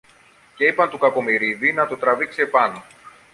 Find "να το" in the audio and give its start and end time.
1.73-1.97